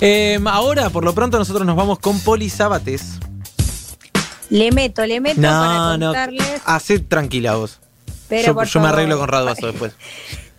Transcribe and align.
Em, 0.00 0.46
ahora, 0.46 0.90
por 0.90 1.04
lo 1.04 1.14
pronto, 1.14 1.38
nosotros 1.38 1.66
nos 1.66 1.76
vamos 1.76 1.98
con 1.98 2.18
Poli 2.20 2.48
Sabates. 2.50 3.18
Le 4.50 4.70
meto, 4.72 5.04
le 5.04 5.20
meto 5.20 5.40
para 5.40 5.50
No, 5.52 5.98
no. 5.98 6.06
contarles. 6.06 6.62
Hacé 6.64 7.00
tranquila 7.00 7.56
vos. 7.56 7.78
pero 8.28 8.62
yo 8.64 8.80
me 8.80 8.88
arreglo 8.88 9.18
con 9.18 9.28
Raduazo 9.28 9.66
después. 9.66 9.92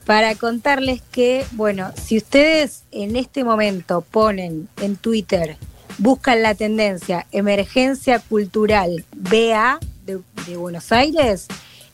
Para 0.05 0.33
contarles 0.33 1.03
que, 1.11 1.45
bueno, 1.51 1.91
si 2.03 2.17
ustedes 2.17 2.81
en 2.91 3.15
este 3.15 3.43
momento 3.43 4.01
ponen 4.01 4.67
en 4.81 4.95
Twitter, 4.95 5.57
buscan 5.99 6.41
la 6.41 6.55
tendencia 6.55 7.27
emergencia 7.31 8.17
cultural 8.17 9.05
BA 9.15 9.77
de, 10.07 10.19
de 10.47 10.57
Buenos 10.57 10.91
Aires, 10.91 11.45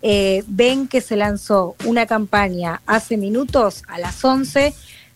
eh, 0.01 0.45
ven 0.47 0.87
que 0.87 1.01
se 1.01 1.17
lanzó 1.17 1.75
una 1.83 2.05
campaña 2.05 2.81
hace 2.85 3.17
minutos, 3.17 3.83
a 3.89 3.99
las 3.99 4.23
11, 4.23 4.73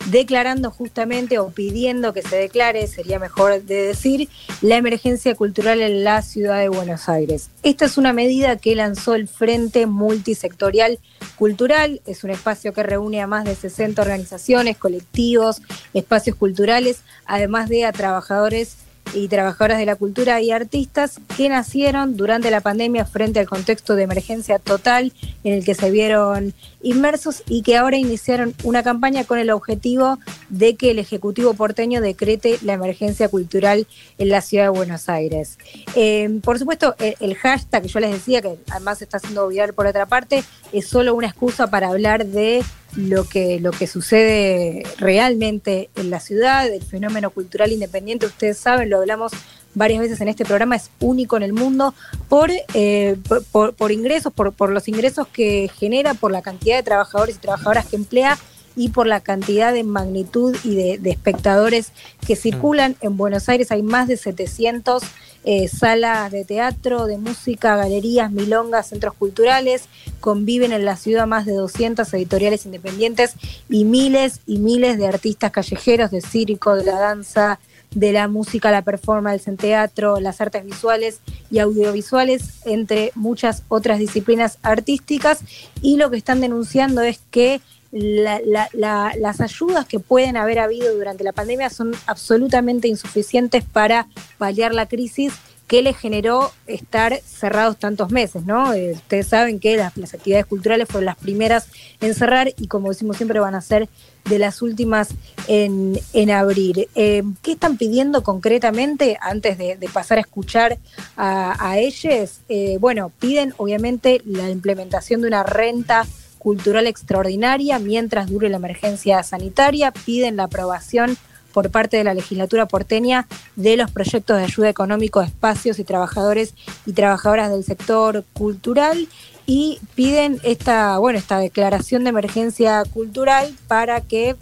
declarando 0.08 0.72
justamente 0.72 1.40
o 1.40 1.50
pidiendo 1.50 2.14
que 2.14 2.22
se 2.22 2.38
declare, 2.38 2.88
sería 2.88 3.20
mejor 3.20 3.62
de 3.64 3.88
decir, 3.88 4.30
la 4.62 4.78
emergencia 4.78 5.36
cultural 5.36 5.82
en 5.82 6.04
la 6.04 6.22
ciudad 6.22 6.60
de 6.60 6.70
Buenos 6.70 7.10
Aires. 7.10 7.50
Esta 7.64 7.86
es 7.86 7.98
una 7.98 8.14
medida 8.14 8.58
que 8.58 8.76
lanzó 8.76 9.16
el 9.16 9.28
Frente 9.28 9.86
Multisectorial 9.86 11.00
Cultural, 11.36 12.02
es 12.06 12.24
un 12.24 12.32
espacio 12.32 12.74
que 12.74 12.84
reúne 12.84 13.22
a 13.22 13.28
más 13.28 13.46
de 13.46 13.56
60 13.56 14.02
organizaciones, 14.02 14.78
colectivos, 14.78 15.62
espacios 15.94 16.36
culturales, 16.36 17.02
además 17.26 17.70
de 17.70 17.86
a 17.86 17.92
trabajadores 17.92 18.78
y 19.14 19.28
trabajadoras 19.28 19.78
de 19.78 19.86
la 19.86 19.96
cultura 19.96 20.42
y 20.42 20.52
artistas 20.52 21.20
que 21.38 21.50
nacieron 21.50 22.18
durante 22.18 22.52
la 22.52 22.62
pandemia 22.62 23.06
frente 23.06 23.40
al 23.40 23.48
contexto 23.48 23.96
de 23.96 24.04
emergencia 24.04 24.60
total 24.60 25.14
en 25.44 25.54
el 25.54 25.66
que 25.66 25.76
se 25.76 25.92
vieron 25.92 26.54
inmersos 26.82 27.44
y 27.48 27.62
que 27.62 27.78
ahora 27.78 27.98
iniciaron 27.98 28.54
una 28.64 28.84
campaña 28.84 29.24
con 29.24 29.40
el 29.40 29.50
objetivo 29.50 30.18
de 30.50 30.76
que 30.76 30.92
el 30.92 31.00
Ejecutivo 31.00 31.54
porteño 31.54 32.02
decrete 32.02 32.58
la 32.62 32.74
emergencia 32.74 33.30
cultural 33.30 33.88
en 34.18 34.30
la 34.30 34.42
ciudad 34.42 34.66
de 34.66 34.70
Buenos 34.70 35.10
Aires. 35.10 35.58
Eh, 35.96 36.40
por 36.44 36.60
supuesto, 36.60 36.96
el, 37.00 37.36
hashtag 37.36 37.84
que 37.84 37.88
yo 37.88 38.00
les 38.00 38.12
decía, 38.12 38.42
que 38.42 38.58
además 38.70 39.02
está 39.02 39.20
siendo 39.20 39.48
viral 39.48 39.74
por 39.74 39.88
otra 39.88 40.06
parte, 40.06 40.44
es 40.72 40.88
solo 40.88 41.14
una 41.16 41.28
excusa 41.28 41.68
para 41.68 41.90
hablar 41.90 42.26
de 42.26 42.64
lo 42.96 43.24
que, 43.26 43.60
lo 43.60 43.72
que 43.72 43.88
sucede 43.88 44.84
realmente 44.98 45.90
en 45.96 46.10
la 46.10 46.20
ciudad, 46.20 46.68
el 46.68 46.84
fenómeno 46.84 47.30
cultural 47.30 47.72
independiente, 47.72 48.26
ustedes 48.26 48.58
saben, 48.58 48.90
lo 48.90 48.98
hablamos 48.98 49.32
varias 49.76 50.00
veces 50.02 50.20
en 50.22 50.28
este 50.28 50.46
programa, 50.46 50.76
es 50.76 50.90
único 51.00 51.38
en 51.38 51.44
el 51.44 51.54
mundo 51.54 51.94
por, 52.28 52.50
eh, 52.74 53.16
por, 53.28 53.44
por- 53.46 53.74
por 53.76 53.92
ingresos, 53.92 54.34
por, 54.34 54.52
por 54.54 54.72
los 54.72 54.88
ingresos 54.88 55.28
que 55.28 55.70
genera, 55.80 56.14
por 56.16 56.32
la 56.32 56.42
cantidad 56.42 56.78
de 56.78 56.84
trabajadores 56.84 57.36
y 57.36 57.40
trabajadoras 57.40 57.86
que 57.86 57.96
emplea 57.96 58.38
y 58.76 58.90
por 58.90 59.08
la 59.08 59.20
cantidad 59.20 59.74
de 59.74 59.84
magnitud 59.84 60.56
y 60.64 60.76
de, 60.76 60.98
de 61.00 61.10
espectadores 61.12 61.92
que 62.26 62.36
circulan. 62.36 62.96
En 63.02 63.18
Buenos 63.18 63.50
Aires 63.50 63.72
hay 63.72 63.84
más 63.84 64.08
de 64.08 64.16
700 64.18 65.04
eh, 65.44 65.68
salas 65.68 66.32
de 66.32 66.46
teatro, 66.46 67.06
de 67.06 67.18
música, 67.18 67.76
galerías, 67.76 68.32
milongas, 68.32 68.88
centros 68.88 69.14
culturales. 69.14 69.86
Conviven 70.20 70.74
en 70.74 70.86
la 70.86 70.96
ciudad 70.96 71.28
más 71.28 71.46
de 71.46 71.54
200 71.54 72.14
editoriales 72.14 72.66
independientes 72.66 73.36
y 73.70 73.86
miles 73.86 74.42
y 74.46 74.58
miles 74.58 74.98
de 74.98 75.08
artistas 75.08 75.52
callejeros 75.52 76.12
de 76.12 76.22
circo, 76.22 76.76
de 76.76 76.84
la 76.84 77.00
danza, 77.00 77.60
de 77.92 78.12
la 78.12 78.28
música, 78.28 78.72
la 78.72 78.84
performance 78.84 79.48
en 79.48 79.58
teatro, 79.58 80.20
las 80.20 80.42
artes 80.42 80.64
visuales 80.66 81.20
y 81.50 81.60
audiovisuales, 81.60 82.66
entre 82.66 83.12
muchas 83.16 83.64
otras 83.68 84.00
disciplinas 84.00 84.60
artísticas. 84.62 85.40
Y 85.82 85.98
lo 85.98 86.12
que 86.12 86.18
están 86.18 86.42
denunciando 86.42 87.02
es 87.02 87.20
que 87.32 87.62
la- 87.92 88.42
la- 88.46 88.70
la- 88.74 89.14
las 89.20 89.42
ayudas 89.42 89.86
que 89.86 90.00
pueden 90.00 90.38
haber 90.38 90.60
habido 90.60 90.94
durante 90.96 91.24
la 91.24 91.34
pandemia 91.34 91.70
son 91.70 91.94
absolutamente 92.06 92.88
insuficientes 92.88 93.64
para 93.64 94.08
paliar 94.38 94.74
la 94.74 94.88
crisis 94.88 95.34
que 95.70 95.84
le 95.84 95.94
generó 95.94 96.52
estar 96.66 97.22
cerrados 97.24 97.78
tantos 97.78 98.10
meses, 98.12 98.44
¿no? 98.44 98.74
Eh, 98.74 98.94
ustedes 98.94 99.28
saben 99.28 99.60
que 99.60 99.78
las, 99.78 99.96
actividades 100.16 100.48
culturales 100.48 100.88
fueron 100.88 101.06
las 101.06 101.16
primeras 101.16 101.68
en 102.02 102.16
cerrar 102.16 102.52
y 102.58 102.68
como 102.68 102.90
decimos 102.90 103.18
siempre 103.18 103.40
van 103.40 103.54
a 103.54 103.62
ser 103.62 103.88
de 104.26 104.40
las 104.40 104.64
últimas 104.64 105.10
en, 105.48 106.00
en 106.14 106.32
abrir. 106.32 106.90
Eh, 106.96 107.22
¿Qué 107.44 107.52
están 107.52 107.78
pidiendo 107.78 108.24
concretamente 108.24 109.20
antes 109.22 109.60
de, 109.60 109.78
de 109.78 109.90
pasar 109.90 110.18
a 110.18 110.22
escuchar 110.22 110.80
a, 111.16 111.56
a 111.70 111.78
ellos? 111.78 112.40
Eh, 112.50 112.78
bueno, 112.80 113.12
piden 113.20 113.54
obviamente 113.58 114.24
la 114.26 114.50
implementación 114.50 115.22
de 115.22 115.28
una 115.28 115.44
renta 115.44 116.08
cultural 116.40 116.88
extraordinaria 116.88 117.78
mientras 117.78 118.30
dure 118.30 118.50
la 118.50 118.58
emergencia 118.58 119.22
sanitaria, 119.22 119.92
piden 119.92 120.38
la 120.38 120.46
aprobación 120.46 121.18
por 121.54 121.70
parte 121.70 121.98
de 121.98 122.04
la 122.04 122.14
legislatura 122.14 122.68
porteña 122.68 123.28
de 123.56 123.78
los 123.78 123.92
proyectos 123.92 124.38
de 124.38 124.44
ayuda 124.44 124.70
económico 124.70 125.20
a 125.20 125.26
espacios 125.26 125.80
y 125.80 125.84
trabajadores 125.84 126.54
y 126.86 126.94
trabajadoras 126.94 127.52
del 127.52 127.64
sector 127.64 128.24
cultural 128.34 129.08
y 129.46 129.80
piden 129.96 130.40
esta, 130.44 130.98
bueno, 131.00 131.20
esta 131.20 131.40
declaración 131.40 132.04
de 132.04 132.12
emergencia 132.12 132.84
cultural 132.94 133.54
para 133.68 134.02
que 134.02 134.36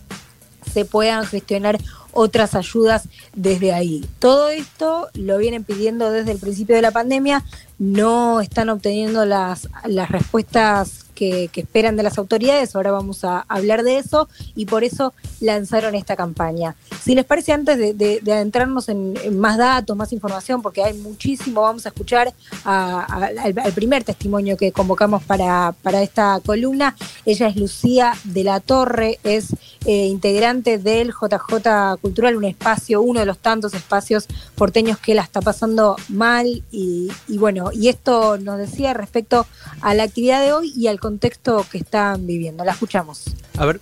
se 0.72 0.86
puedan 0.86 1.26
gestionar 1.26 1.80
otras 2.12 2.56
ayudas 2.56 3.08
desde 3.34 3.74
ahí. 3.74 4.06
Todo 4.20 4.50
esto 4.50 5.08
lo 5.14 5.38
vienen 5.38 5.64
pidiendo 5.64 6.12
desde 6.12 6.32
el 6.32 6.40
principio 6.40 6.76
de 6.76 6.82
la 6.82 6.92
pandemia, 6.92 7.44
no 7.80 8.42
están 8.42 8.70
obteniendo 8.70 9.26
las, 9.26 9.70
las 9.86 10.10
respuestas 10.10 11.07
que, 11.18 11.50
esperan 11.56 11.98
de 11.98 12.04
las 12.04 12.18
autoridades, 12.20 12.76
ahora 12.76 12.92
vamos 12.92 13.24
a 13.24 13.40
hablar 13.48 13.84
de 13.84 13.98
eso 13.98 14.30
y 14.56 14.66
por 14.68 14.84
eso 14.84 15.14
lanzaron 15.42 15.96
esta 15.96 16.16
campaña. 16.16 16.76
Si 17.04 17.16
les 17.16 17.26
parece, 17.26 17.52
antes 17.54 17.78
de, 17.78 17.94
de- 17.94 18.20
de 18.22 18.34
adentrarnos 18.34 18.88
en, 18.90 19.16
más 19.40 19.58
datos, 19.58 19.98
más 19.98 20.14
información, 20.14 20.62
porque 20.62 20.84
hay 20.84 20.94
muchísimo, 20.94 21.62
vamos 21.62 21.86
a 21.86 21.90
escuchar 21.90 22.34
al 22.64 23.74
primer 23.74 24.04
testimonio 24.04 24.58
que 24.58 24.72
convocamos 24.72 25.24
para, 25.24 25.74
para 25.82 26.02
esta 26.04 26.40
columna. 26.46 26.96
Ella 27.26 27.48
es 27.48 27.56
Lucía 27.56 28.14
de 28.24 28.44
la 28.44 28.60
Torre, 28.60 29.20
es 29.24 29.48
eh, 29.86 30.06
integrante 30.08 30.78
del 30.78 31.10
JJ 31.12 31.98
Cultural, 32.02 32.36
un 32.36 32.46
espacio, 32.46 33.02
uno 33.02 33.20
de 33.20 33.26
los 33.26 33.38
tantos 33.40 33.74
espacios 33.74 34.28
porteños 34.56 34.98
que 34.98 35.16
la 35.16 35.24
está 35.24 35.42
pasando 35.42 35.96
mal 36.10 36.46
y, 36.72 37.10
y 37.28 37.38
bueno, 37.38 37.72
y 37.74 37.88
esto 37.88 38.38
nos 38.38 38.58
decía 38.58 38.94
respecto 38.94 39.46
a 39.82 39.94
la 39.94 40.04
actividad 40.04 40.42
de 40.42 40.54
hoy 40.54 40.74
y 40.76 40.88
al 40.88 41.00
contexto 41.08 41.66
que 41.72 41.78
están 41.78 42.28
viviendo. 42.28 42.66
La 42.66 42.74
escuchamos. 42.74 43.24
A 43.58 43.66
ver, 43.66 43.80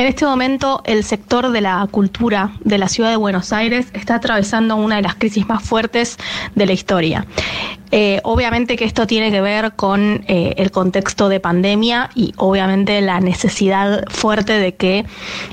En 0.00 0.06
este 0.06 0.24
momento, 0.24 0.80
el 0.86 1.04
sector 1.04 1.50
de 1.50 1.60
la 1.60 1.86
cultura 1.90 2.52
de 2.60 2.78
la 2.78 2.88
ciudad 2.88 3.10
de 3.10 3.16
Buenos 3.16 3.52
Aires 3.52 3.88
está 3.92 4.14
atravesando 4.14 4.76
una 4.76 4.96
de 4.96 5.02
las 5.02 5.16
crisis 5.16 5.46
más 5.46 5.62
fuertes 5.62 6.16
de 6.54 6.64
la 6.64 6.72
historia. 6.72 7.26
Eh, 7.90 8.18
obviamente 8.24 8.76
que 8.76 8.86
esto 8.86 9.06
tiene 9.06 9.30
que 9.30 9.42
ver 9.42 9.72
con 9.72 10.24
eh, 10.26 10.54
el 10.56 10.70
contexto 10.70 11.28
de 11.28 11.38
pandemia 11.38 12.08
y 12.14 12.32
obviamente 12.38 12.98
la 13.02 13.20
necesidad 13.20 14.04
fuerte 14.08 14.54
de 14.54 14.74
que 14.74 15.04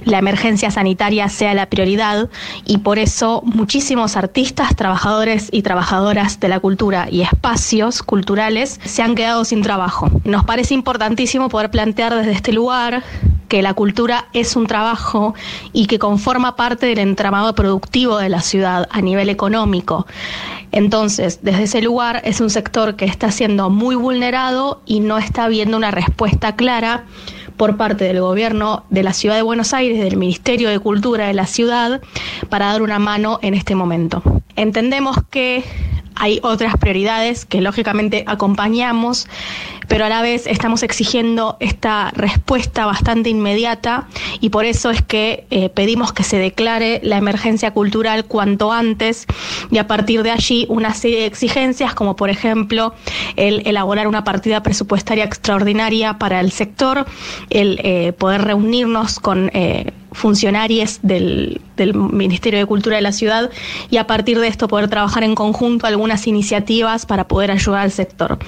la 0.06 0.19
emergencia 0.19 0.72
sanitaria 0.72 1.28
sea 1.28 1.53
la 1.53 1.66
prioridad 1.66 2.30
y 2.63 2.78
por 2.78 3.00
eso 3.00 3.41
muchísimos 3.44 4.16
artistas, 4.16 4.78
trabajadores 4.78 5.50
y 5.52 5.62
trabajadoras 5.62 6.40
de 6.40 6.47
la 6.47 6.62
cultura 6.62 7.09
y 7.12 7.22
espacios 7.24 8.02
culturales 8.02 8.80
se 8.86 9.02
han 9.02 9.16
quedado 9.16 9.44
sin 9.44 9.62
trabajo. 9.62 10.09
Nos 10.24 10.46
parece 10.46 10.74
importantísimo 10.74 11.50
poder 11.50 11.69
plantear 11.69 12.16
desde 12.16 12.31
este 12.31 12.53
lugar 12.53 13.03
que 13.47 13.62
la 13.62 13.74
cultura 13.74 14.28
es 14.34 14.56
un 14.56 14.68
trabajo 14.68 15.34
y 15.74 15.88
que 15.88 16.00
conforma 16.00 16.56
parte 16.56 16.85
del 16.85 17.00
entramado 17.00 17.56
productivo 17.56 18.18
de 18.18 18.30
la 18.30 18.41
ciudad 18.41 18.88
a 18.91 19.02
nivel 19.02 19.30
económico. 19.30 20.06
Entonces, 20.72 21.40
desde 21.41 21.63
ese 21.63 21.81
lugar 21.81 22.22
es 22.25 22.41
un 22.41 22.50
sector 22.50 22.96
que 22.96 23.06
está 23.06 23.31
siendo 23.31 23.69
muy 23.69 23.96
vulnerado 23.96 24.81
y 24.86 25.00
no 25.00 25.18
está 25.18 25.46
habiendo 25.46 25.78
una 25.78 25.91
respuesta 25.91 26.56
clara 26.56 27.06
por 27.56 27.78
parte 27.78 28.06
del 28.06 28.22
gobierno 28.22 28.86
de 28.90 29.03
la 29.03 29.13
ciudad 29.13 29.36
de 29.36 29.41
Buenos 29.41 29.74
Aires, 29.74 30.03
del 30.03 30.18
Ministerio 30.18 30.69
de 30.69 30.80
Cultura 30.80 31.27
de 31.27 31.33
la 31.33 31.48
ciudad, 31.48 32.01
para 32.50 32.68
dar 32.68 32.81
una 32.81 33.00
mano 33.00 33.39
en 33.42 33.54
este 33.56 33.75
momento. 33.75 34.22
Entendemos 34.56 35.18
que 35.30 35.63
hay 36.19 36.40
otras 36.44 36.75
prioridades 36.78 37.46
que 37.46 37.62
lógicamente 37.62 38.24
acompañamos, 38.28 39.28
pero 39.88 40.06
a 40.06 40.10
la 40.10 40.22
vez 40.22 40.48
estamos 40.48 40.84
exigiendo 40.84 41.58
esta 41.60 42.12
respuesta 42.12 42.86
bastante 42.86 43.30
inmediata 43.30 44.08
y 44.42 44.50
por 44.50 44.66
eso 44.66 44.90
es 44.90 45.02
que 45.02 45.46
eh, 45.50 45.69
pedimos 45.69 46.12
que 46.14 46.24
se 46.24 46.38
declare 46.38 47.00
la 47.04 47.18
emergencia 47.18 47.72
cultural 47.72 48.25
cuanto 48.25 48.72
antes 48.72 49.25
y 49.72 49.78
a 49.78 49.88
partir 49.88 50.24
de 50.24 50.31
allí 50.31 50.66
una 50.69 50.94
serie 50.94 51.22
de 51.22 51.25
exigencias 51.25 51.94
como 51.94 52.16
por 52.16 52.30
ejemplo 52.30 52.94
el 53.36 53.66
elaborar 53.66 54.08
una 54.08 54.24
partida 54.24 54.62
presupuestaria 54.63 55.24
extraordinaria 55.24 56.18
para 56.18 56.40
el 56.42 56.52
sector, 56.52 57.06
el 57.50 57.80
eh, 57.84 58.13
poder 58.13 58.44
reunirnos 58.44 59.20
con... 59.20 59.50
eh, 59.54 59.94
funcionarios 60.18 61.00
del, 61.04 61.62
del 61.75 61.94
Ministerio 61.94 62.60
de 62.60 62.66
Cultura 62.66 62.96
de 62.96 63.04
la 63.04 63.12
ciudad 63.12 63.52
y 63.90 63.98
a 63.98 64.08
partir 64.08 64.40
de 64.40 64.48
esto 64.48 64.68
poder 64.68 64.90
trabajar 64.90 65.24
en 65.24 65.36
conjunto 65.36 65.86
algunas 65.86 66.25
iniciativas 66.28 67.06
para 67.06 67.28
poder 67.28 67.52
ayudar 67.52 67.81
al 67.81 67.92
sector. 67.92 68.40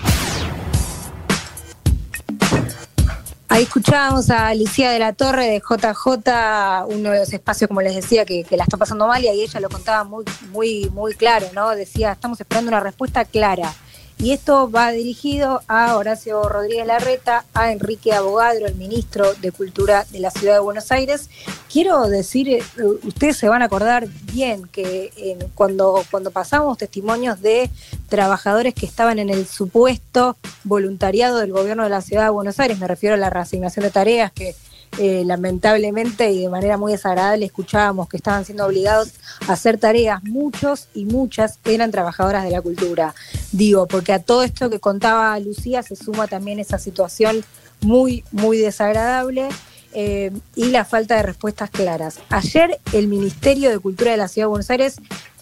Ahí 3.52 3.64
escuchábamos 3.64 4.30
a 4.30 4.54
Lucía 4.54 4.92
de 4.92 5.00
la 5.00 5.14
Torre 5.14 5.48
de 5.48 5.60
JJ, 5.60 6.86
uno 6.88 7.10
de 7.12 7.20
los 7.20 7.34
espacios, 7.34 7.68
como 7.68 7.82
les 7.82 7.96
decía, 7.96 8.24
que, 8.24 8.46
la 8.52 8.64
está 8.64 8.78
pasando 8.78 9.08
mal 9.08 9.24
y 9.24 9.28
ahí 9.28 9.42
ella 9.42 9.60
lo 9.60 9.70
contaba 9.70 10.04
muy, 10.04 10.24
muy, 10.52 10.90
muy 10.92 11.14
claro, 11.16 11.48
¿no? 11.54 11.70
Decía, 11.72 12.12
estamos 12.12 12.40
esperando 12.40 12.70
una 12.70 12.80
respuesta 12.80 13.26
clara. 13.26 13.74
Y 14.22 14.34
esto 14.34 14.70
va 14.70 14.92
dirigido 14.92 15.62
a 15.70 15.96
Horacio 15.96 16.44
Rodríguez 16.44 16.86
Larreta, 16.86 17.46
a 17.54 17.72
Enrique 17.72 18.12
Abogadro, 18.12 18.68
el 18.68 18.76
ministro 18.76 19.34
de 19.36 19.54
Cultura 19.54 20.06
de 20.12 20.20
la 20.20 20.30
Ciudad 20.30 20.56
de 20.56 20.60
Buenos 20.60 20.92
Aires. 20.92 21.30
Quiero 21.72 22.06
decir, 22.10 22.50
eh, 22.50 22.64
ustedes 23.04 23.38
se 23.38 23.48
van 23.48 23.62
a 23.62 23.66
acordar 23.66 24.10
bien 24.34 24.68
que 24.74 25.38
cuando, 25.56 26.04
cuando 26.12 26.32
pasamos 26.32 26.78
testimonios 26.78 27.42
de 27.42 27.70
trabajadores 28.10 28.74
que 28.74 28.86
estaban 28.86 29.20
en 29.20 29.30
el 29.30 29.48
supuesto 29.48 30.36
voluntariado 30.66 31.38
del 31.38 31.54
gobierno 31.54 31.84
de 31.84 31.90
la 31.90 32.02
Ciudad 32.02 32.26
de 32.26 32.32
Buenos 32.32 32.60
Aires, 32.60 32.78
me 32.78 32.90
refiero 32.90 33.16
a 33.16 33.18
la 33.18 33.30
reasignación 33.30 33.84
de 33.84 33.92
tareas 33.92 34.34
que 34.34 34.54
eh, 34.98 35.24
lamentablemente 35.26 36.32
y 36.32 36.42
de 36.42 36.50
manera 36.50 36.78
muy 36.78 36.92
desagradable 36.92 37.46
escuchábamos 37.46 38.10
que 38.10 38.18
estaban 38.18 38.44
siendo 38.44 38.66
obligados 38.66 39.14
a 39.48 39.54
hacer 39.54 39.78
tareas, 39.78 40.24
muchos 40.24 40.88
y 40.94 41.06
muchas 41.06 41.60
eran 41.66 41.92
trabajadoras 41.92 42.44
de 42.44 42.52
la 42.52 42.62
cultura. 42.62 43.14
Digo, 43.52 43.88
porque 43.88 44.14
a 44.14 44.20
todo 44.20 44.44
esto 44.44 44.70
que 44.70 44.80
contaba 44.80 45.40
Lucía 45.40 45.84
se 45.84 45.96
suma 45.96 46.28
también 46.28 46.60
esa 46.60 46.80
situación 46.80 47.44
muy, 47.82 48.24
muy 48.32 48.58
desagradable. 48.58 49.50
Eh, 49.92 50.32
y 50.56 50.66
la 50.66 50.86
falta 50.86 51.16
de 51.16 51.24
respuestas 51.24 51.72
claras. 51.72 52.20
Ayer 52.30 52.80
el 52.94 53.08
Ministerio 53.08 53.72
de 53.72 53.80
Cultura 53.80 54.12
de 54.12 54.18
la 54.18 54.28
Ciudad 54.28 54.46
de 54.46 54.50
Buenos 54.50 54.70
Aires 54.70 54.98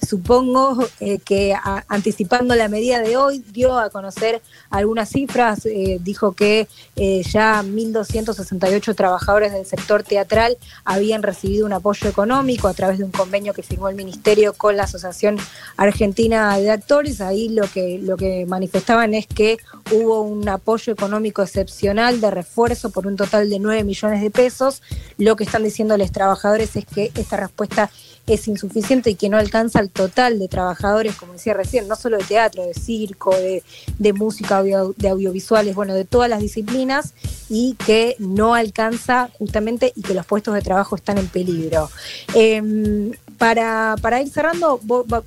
supongo 0.08 0.78
eh, 1.00 1.20
que 1.20 1.54
anticipando 1.88 2.56
la 2.56 2.70
medida 2.70 3.00
de 3.02 3.18
hoy 3.18 3.44
dio 3.52 3.78
a 3.78 3.90
conocer 3.90 4.42
algunas 4.70 5.10
cifras, 5.10 5.66
eh, 5.66 6.00
dijo 6.02 6.32
que 6.32 6.68
eh, 6.96 7.24
ya 7.24 7.62
1.268 7.62 8.96
trabajadores 8.96 9.52
del 9.52 9.66
sector 9.66 10.04
teatral 10.04 10.58
habían 10.86 11.24
recibido 11.24 11.66
un 11.66 11.74
apoyo 11.74 12.10
económico 12.10 12.68
a 12.68 12.74
través 12.74 13.00
de 13.00 13.04
un 13.04 13.12
convenio 13.12 13.54
que 13.54 13.64
firmó 13.64 13.90
el 13.90 13.96
Ministerio 13.96 14.54
con 14.54 14.78
la 14.78 14.84
Asociación 14.84 15.38
Argentina 15.76 16.58
de 16.58 16.72
Actores. 16.72 17.20
Ahí 17.20 17.50
lo 17.50 17.68
que, 17.68 18.00
lo 18.02 18.16
que 18.16 18.46
manifestaban 18.46 19.14
es 19.14 19.28
que 19.28 19.58
hubo 19.92 20.22
un 20.22 20.48
apoyo 20.48 20.94
económico 20.94 21.42
excepcional 21.42 22.22
de 22.22 22.32
refuerzo 22.32 22.92
por 22.92 23.08
un 23.08 23.18
total 23.18 23.50
de 23.50 23.60
9 23.60 23.84
millones 23.84 24.22
de 24.22 24.32
pesos. 24.32 24.82
Lo 25.18 25.36
que 25.36 25.44
están 25.44 25.64
diciendo 25.64 25.98
los 25.98 26.12
trabajadores 26.12 26.76
es 26.76 26.86
que 26.86 27.12
esta 27.16 27.38
respuesta 27.38 27.92
es 28.28 28.48
insuficiente 28.48 29.12
y 29.12 29.16
que 29.16 29.30
no 29.30 29.38
alcanza 29.38 29.80
el 29.80 29.90
total 29.90 30.38
de 30.38 30.48
trabajadores, 30.48 31.16
como 31.16 31.34
decía 31.34 31.54
recién, 31.54 31.88
no 31.88 31.96
solo 31.96 32.18
de 32.18 32.26
teatro, 32.26 32.66
de 32.66 32.74
circo, 32.74 33.36
de, 33.36 34.14
música, 34.14 34.62
de 34.62 35.10
audiovisuales, 35.10 35.76
bueno, 35.76 35.94
de 35.94 36.06
todas 36.06 36.30
las 36.30 36.40
disciplinas 36.40 37.14
y 37.50 37.76
que 37.86 38.16
no 38.20 38.54
alcanza 38.54 39.30
justamente 39.38 39.94
y 39.96 40.02
que 40.02 40.14
los 40.14 40.26
puestos 40.26 40.54
de 40.54 40.62
trabajo 40.62 40.96
están 40.96 41.18
en 41.18 41.28
peligro. 41.28 41.90
Em, 42.34 43.12
para, 43.38 43.96
para 44.02 44.22
ir 44.22 44.30
cerrando, 44.30 44.80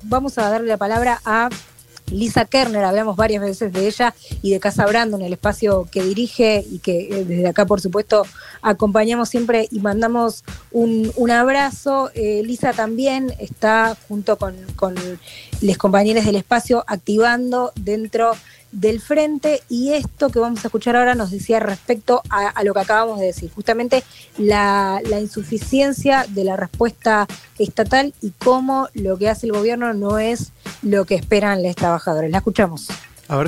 vamos 0.03 0.37
a 0.37 0.49
darle 0.49 0.67
la 0.67 0.77
palabra 0.77 1.21
a 1.25 1.49
Lisa 2.11 2.45
Kerner, 2.45 2.83
hablamos 2.83 3.15
varias 3.15 3.41
veces 3.41 3.73
de 3.73 3.87
ella 3.87 4.13
y 4.41 4.51
de 4.51 4.59
Casa 4.59 4.85
Brando 4.85 5.17
en 5.17 5.23
el 5.23 5.33
espacio 5.33 5.87
que 5.91 6.03
dirige 6.03 6.63
y 6.69 6.79
que 6.79 7.07
eh, 7.09 7.25
desde 7.25 7.47
acá, 7.47 7.65
por 7.65 7.81
supuesto, 7.81 8.25
acompañamos 8.61 9.29
siempre 9.29 9.67
y 9.71 9.79
mandamos 9.79 10.43
un, 10.71 11.31
abrazo. 11.31 12.11
Eh, 12.13 12.41
Lisa 12.43 12.73
también 12.73 13.33
está 13.39 13.97
junto 14.07 14.37
con, 14.37 14.55
los 15.61 15.77
compañeros 15.77 16.25
del 16.25 16.35
espacio 16.35 16.83
activando 16.87 17.71
dentro 17.75 18.33
del 18.71 19.01
frente 19.01 19.61
y 19.69 19.93
esto 19.93 20.29
que 20.29 20.39
vamos 20.39 20.63
a 20.63 20.67
escuchar 20.67 20.95
ahora 20.95 21.13
nos 21.13 21.31
decía 21.31 21.59
respecto 21.59 22.21
a, 22.29 22.63
lo 22.63 22.73
que 22.73 22.79
acabamos 22.79 23.19
de 23.19 23.27
decir, 23.27 23.51
justamente 23.53 24.03
la, 24.37 25.01
insuficiencia 25.21 26.25
de 26.29 26.43
la 26.43 26.55
respuesta 26.55 27.27
estatal 27.59 28.13
y 28.21 28.31
cómo 28.31 28.87
lo 28.93 29.17
que 29.17 29.29
hace 29.29 29.47
el 29.47 29.53
gobierno 29.53 29.93
no 29.93 30.19
es 30.19 30.51
lo 30.81 31.05
que 31.05 31.15
esperan 31.15 31.63
los 31.63 31.75
trabajadores. 31.75 32.31
La 32.31 32.39
escuchamos. 32.39 32.87
A 33.27 33.37
ver. 33.37 33.47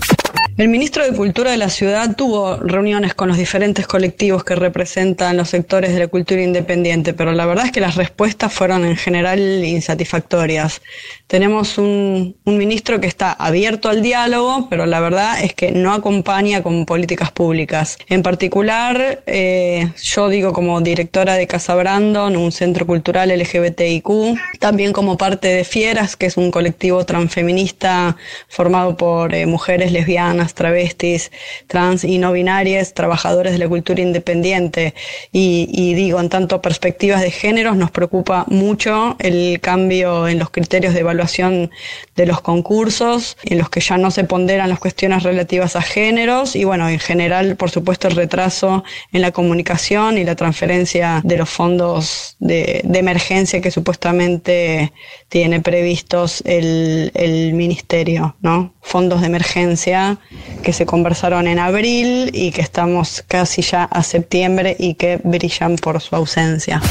El 0.55 0.69
ministro 0.69 1.03
de 1.03 1.17
Cultura 1.17 1.49
de 1.49 1.57
la 1.57 1.69
ciudad 1.69 2.15
tuvo 2.15 2.57
reuniones 2.57 3.15
con 3.15 3.27
los 3.27 3.37
diferentes 3.37 3.87
colectivos 3.87 4.43
que 4.43 4.53
representan 4.55 5.35
los 5.35 5.49
sectores 5.49 5.93
de 5.93 6.01
la 6.01 6.07
cultura 6.07 6.43
independiente, 6.43 7.15
pero 7.15 7.31
la 7.31 7.47
verdad 7.47 7.65
es 7.65 7.71
que 7.71 7.79
las 7.79 7.95
respuestas 7.95 8.53
fueron 8.53 8.85
en 8.85 8.95
general 8.95 9.39
insatisfactorias. 9.39 10.83
Tenemos 11.25 11.79
un, 11.79 12.35
ministro 12.45 12.99
que 12.99 13.07
está 13.07 13.31
abierto 13.31 13.89
al 13.89 14.03
diálogo, 14.03 14.67
pero 14.69 14.85
la 14.85 14.99
verdad 14.99 15.43
es 15.43 15.55
que 15.55 15.71
no 15.71 15.91
acompaña 15.91 16.61
con 16.61 16.85
políticas 16.85 17.31
públicas. 17.31 17.97
En 18.07 18.21
particular, 18.21 19.23
eh, 19.25 19.89
yo 20.03 20.29
digo 20.29 20.53
como 20.53 20.79
directora 20.81 21.33
de 21.33 21.47
Casa 21.47 21.73
Brandon, 21.73 22.37
un 22.37 22.51
centro 22.51 22.85
cultural 22.85 23.29
LGBTIQ, 23.29 24.37
también 24.59 24.93
como 24.93 25.17
parte 25.17 25.47
de 25.47 25.63
Fieras, 25.63 26.15
que 26.15 26.27
es 26.27 26.37
un 26.37 26.51
colectivo 26.51 27.03
transfeminista 27.07 28.15
formado 28.47 28.95
por 28.95 29.33
eh, 29.33 29.47
mujeres 29.47 29.91
lesbianas 29.91 30.42
travestis, 30.53 31.31
trans 31.67 32.03
y 32.03 32.17
no 32.17 32.31
binarias, 32.33 32.93
trabajadores 32.93 33.53
de 33.53 33.59
la 33.59 33.69
cultura 33.69 34.01
independiente. 34.01 34.93
Y, 35.31 35.93
digo, 35.93 36.19
en 36.19 36.29
tanto 36.29 36.61
perspectivas 36.61 37.21
de 37.21 37.31
géneros, 37.31 37.77
nos 37.77 37.91
preocupa 37.91 38.45
mucho 38.49 39.15
el 39.19 39.59
cambio 39.61 40.27
en 40.27 40.39
los 40.39 40.49
criterios 40.49 40.93
de 40.93 40.99
evaluación 40.99 41.71
de 42.15 42.25
los 42.25 42.41
concursos, 42.41 43.37
en 43.43 43.57
los 43.57 43.69
que 43.69 43.79
ya 43.79 43.97
no 43.97 44.11
se 44.11 44.23
ponderan 44.23 44.69
las 44.69 44.79
cuestiones 44.79 45.23
relativas 45.23 45.75
a 45.75 45.81
géneros 45.81 46.55
y 46.55 46.63
bueno, 46.63 46.89
en 46.89 46.99
general, 46.99 47.55
por 47.55 47.69
supuesto, 47.69 48.07
el 48.07 48.15
retraso 48.15 48.83
en 49.11 49.21
la 49.21 49.31
comunicación 49.31 50.17
y 50.17 50.23
la 50.23 50.35
transferencia 50.35 51.21
de 51.23 51.37
los 51.37 51.49
fondos 51.49 52.35
de, 52.39 52.81
emergencia 52.93 53.59
que 53.59 53.71
supuestamente 53.71 54.93
tiene 55.27 55.59
previstos 55.59 56.41
el, 56.45 57.11
el 57.15 57.53
ministerio, 57.53 58.35
¿no? 58.41 58.73
Fondos 58.81 59.21
de 59.21 59.27
emergencia 59.27 60.19
que 60.63 60.73
se 60.73 60.85
conversaron 60.85 61.47
en 61.47 61.59
abril 61.59 62.31
y 62.33 62.51
que 62.51 62.61
estamos 62.61 63.23
casi 63.27 63.61
ya 63.61 63.83
a 63.85 64.03
septiembre 64.03 64.75
y 64.79 64.95
que 64.95 65.19
brillan 65.23 65.75
por 65.75 66.01
su 66.01 66.15
ausencia. 66.15 66.81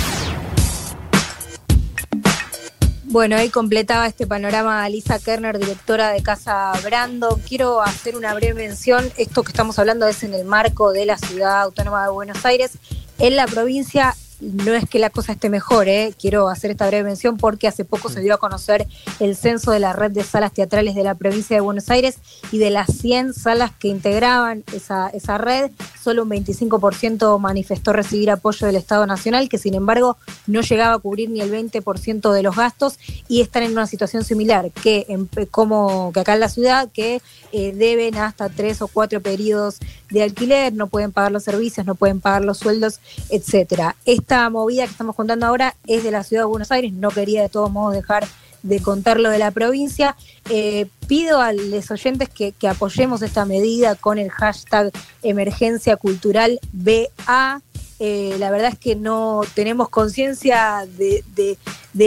Bueno, 3.13 3.37
ahí 3.37 3.51
completaba 3.51 4.07
este 4.07 4.27
panorama 4.27 4.89
Lisa 4.89 5.19
Kerner, 5.19 5.59
directora 5.59 6.13
de 6.13 6.23
Casa 6.23 6.73
Brando. 6.83 7.39
Quiero 7.47 7.83
hacer 7.83 8.17
una 8.17 8.33
breve 8.33 8.55
mención. 8.55 9.13
Esto 9.19 9.43
que 9.43 9.51
estamos 9.51 9.79
hablando 9.79 10.09
es 10.09 10.23
en 10.23 10.33
el 10.33 10.47
marco 10.47 10.93
de 10.93 11.05
la 11.05 11.19
ciudad 11.19 11.61
autónoma 11.61 12.05
de 12.05 12.11
Buenos 12.11 12.43
Aires. 12.47 12.79
En 13.19 13.37
la 13.37 13.47
provincia 13.47 14.17
no 14.43 14.75
es 14.75 14.89
que 14.89 14.99
la 14.99 15.11
cosa 15.11 15.33
esté 15.33 15.49
mejor, 15.49 15.89
¿eh? 15.89 16.15
quiero 16.21 16.49
hacer 16.49 16.73
esta 16.73 16.87
breve 16.89 17.05
mención 17.05 17.37
porque 17.37 17.69
hace 17.69 17.85
poco 17.85 18.09
se 18.09 18.21
dio 18.21 18.35
a 18.35 18.39
conocer 18.39 18.89
el 19.21 19.37
censo 19.37 19.71
de 19.71 19.79
la 19.79 19.93
red 19.93 20.11
de 20.11 20.25
salas 20.25 20.53
teatrales 20.53 20.97
de 20.97 21.05
la 21.05 21.15
provincia 21.15 21.57
de 21.57 21.61
Buenos 21.61 21.89
Aires 21.91 22.17
y 22.51 22.59
de 22.59 22.71
las 22.71 22.89
100 22.89 23.35
salas 23.35 23.71
que 23.79 23.87
integraban 23.87 24.65
esa, 24.75 25.09
esa 25.11 25.39
red, 25.39 25.71
solo 26.03 26.25
un 26.25 26.31
25% 26.31 27.39
manifestó 27.39 27.93
recibir 27.93 28.31
apoyo 28.31 28.67
del 28.67 28.77
Estado 28.77 29.07
Nacional, 29.07 29.49
que 29.49 29.59
sin 29.59 29.75
embargo 29.75 30.17
no 30.49 30.61
llegaba 30.61 30.95
a 30.95 30.99
cubrir 30.99 31.31
ni 31.31 31.41
el 31.41 31.53
20% 31.53 32.33
de 32.33 32.43
los 32.43 32.57
gastos 32.57 32.99
y 33.29 33.43
están 33.43 33.63
en 33.63 33.73
una 33.73 33.87
situación 33.87 34.25
similar 34.25 34.73
que, 34.73 35.07
como 35.53 36.11
que 36.13 36.21
acá 36.21 36.35
en 36.35 36.41
la 36.41 36.49
ciudad, 36.49 36.89
que 36.93 37.23
eh, 37.53 37.73
deben 37.73 38.17
hasta 38.17 38.49
tres 38.49 38.83
o 38.83 38.89
cuatro 38.89 39.21
periodos 39.21 39.79
de 40.11 40.23
alquiler, 40.23 40.73
no 40.73 40.89
pueden 40.89 41.13
pagar 41.13 41.31
los 41.31 41.45
servicios, 41.45 41.87
no 41.87 41.95
pueden 41.95 42.21
pagar 42.21 42.45
los 42.45 42.59
sueldos, 42.59 42.99
etcétera. 43.31 43.95
Esta 44.05 44.32
movida 44.51 44.85
que 44.85 44.93
estamos 44.93 45.15
contando 45.15 45.47
ahora 45.47 45.75
es 45.87 46.05
de 46.05 46.11
la 46.11 46.23
ciudad 46.23 46.43
de 46.43 46.47
Buenos 46.47 46.73
Aires, 46.73 46.93
no 46.93 47.11
quería 47.11 47.43
de 47.43 47.49
todos 47.49 47.71
modos 47.71 47.95
dejar 47.95 48.27
de 48.63 48.81
contar 48.81 49.21
lo 49.21 49.31
de 49.31 49.39
la 49.39 49.51
provincia. 49.51 50.17
Eh, 50.49 50.87
pido 51.07 51.41
a 51.41 51.53
los 51.53 51.91
oyentes 51.91 52.29
que, 52.29 52.55
apoyemos 52.69 53.23
esta 53.23 53.45
medida 53.45 53.95
con 53.95 54.19
el 54.19 54.31
hashtag 54.31 54.91
emergencia 55.23 55.97
cultural 55.97 56.61
BA. 56.73 57.61
Eh, 58.05 58.35
la 58.41 58.51
verdad 58.51 58.71
es 58.73 58.79
que 58.81 58.97
no 58.97 59.43
tenemos 59.55 59.89
conciencia 59.89 60.89
de, 60.99 61.57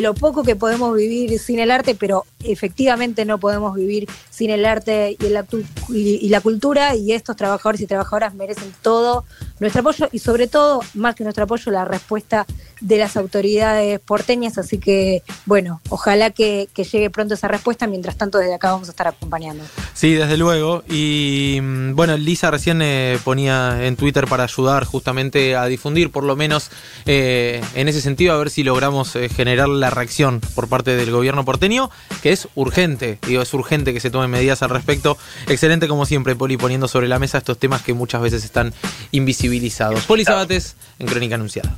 lo 0.02 0.14
poco 0.14 0.44
que 0.44 0.58
podemos 0.58 0.94
vivir 0.94 1.40
sin 1.40 1.58
el 1.58 1.72
arte, 1.72 1.96
pero 1.96 2.26
efectivamente 2.44 3.24
no 3.24 3.38
podemos 3.38 3.74
vivir 3.76 4.06
sin 4.30 4.50
el 4.50 4.66
arte 4.66 5.16
y 5.18 5.30
la, 5.30 5.46
y 5.88 6.28
la 6.28 6.42
cultura 6.42 6.98
y 6.98 7.14
estos 7.14 7.38
trabajadores 7.38 7.80
y 7.80 7.88
trabajadoras 7.88 8.36
merecen 8.36 8.74
todo 8.82 9.24
nuestro 9.62 9.80
apoyo 9.80 10.10
y 10.12 10.20
sobre 10.20 10.48
todo, 10.48 10.82
más 10.96 11.16
que 11.16 11.24
nuestro 11.24 11.46
apoyo, 11.46 11.72
la 11.72 11.86
respuesta 11.86 12.46
de 12.82 12.98
las 12.98 13.18
autoridades 13.18 14.00
porteñas, 14.00 14.58
así 14.58 14.78
que 14.78 15.24
bueno, 15.46 15.82
ojalá 15.90 16.32
que, 16.32 16.68
llegue 16.76 17.10
pronto 17.10 17.34
esa 17.34 17.48
respuesta, 17.48 17.88
mientras 17.88 18.16
tanto 18.18 18.38
desde 18.38 18.54
acá 18.54 18.72
vamos 18.72 18.88
a 18.90 18.92
estar 18.92 19.08
acompañando. 19.08 19.64
Sí, 19.94 20.14
desde 20.14 20.38
luego, 20.38 20.84
y 20.88 21.60
mm, 21.62 21.96
bueno, 21.96 22.18
Lisa 22.18 22.52
recién 22.52 22.82
eh, 22.82 23.18
ponía 23.24 23.86
en 23.86 23.96
Twitter 23.96 24.28
para 24.28 24.44
ayudar 24.44 24.86
justamente 24.86 25.56
a 25.56 25.66
difundir, 25.66 26.12
por 26.12 26.24
lo 26.24 26.36
menos 26.36 26.70
eh, 27.06 27.62
en 27.76 27.88
ese 27.88 28.02
sentido, 28.02 28.34
a 28.34 28.38
ver 28.38 28.50
si 28.50 28.64
logramos 28.64 29.16
eh, 29.16 29.30
generar 29.30 29.68
la 29.68 29.90
reacción 29.90 30.42
por 30.54 30.68
parte 30.68 30.96
del 30.96 31.12
gobierno 31.12 31.46
porteño, 31.46 31.90
que 32.22 32.32
es 32.32 32.48
urgente, 32.56 33.20
digo, 33.28 33.42
es 33.42 33.54
urgente 33.54 33.94
que 33.94 34.00
se 34.00 34.10
tomen 34.10 34.30
medidas 34.30 34.62
al 34.62 34.70
respecto. 34.70 35.18
Excelente 35.48 35.88
como 35.88 36.06
siempre, 36.06 36.36
Poli, 36.36 36.58
poniendo 36.58 36.88
sobre 36.88 37.08
la 37.08 37.20
mesa 37.20 37.38
estos 37.38 37.58
temas 37.58 37.82
que 37.82 37.94
muchas 37.94 38.22
veces 38.22 38.44
están 38.44 38.74
invisibilizados. 39.12 40.04
Poli 40.06 40.26
Sabates 40.26 40.76
en 41.00 41.08
Crónica 41.08 41.36
Anunciada. 41.36 41.76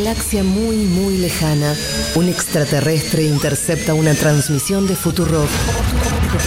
Una 0.00 0.12
galaxia 0.12 0.42
muy, 0.42 0.76
muy 0.76 1.18
lejana, 1.18 1.76
un 2.14 2.30
extraterrestre 2.30 3.24
intercepta 3.24 3.92
una 3.92 4.14
transmisión 4.14 4.86
de 4.86 4.96
Futuro 4.96 5.46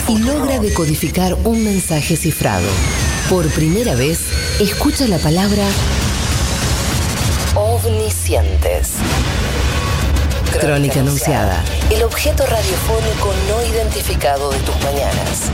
y 0.07 0.17
logra 0.17 0.60
decodificar 0.60 1.36
un 1.43 1.63
mensaje 1.63 2.17
cifrado. 2.17 2.67
Por 3.29 3.48
primera 3.51 3.93
vez, 3.93 4.22
escucha 4.60 5.07
la 5.07 5.19
palabra 5.19 5.63
omniscientes. 7.53 8.93
Crónica 10.60 11.01
anunciada. 11.01 11.63
El 11.91 12.01
objeto 12.01 12.43
radiofónico 12.48 13.33
no 13.50 13.72
identificado 13.72 14.51
de 14.51 14.57
tus 14.62 14.75
mañanas. 14.81 15.51